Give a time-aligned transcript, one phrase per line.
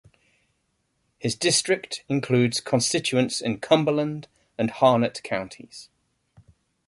[1.19, 4.27] His district includes constituents in Cumberland
[4.57, 5.89] and Harnett counties.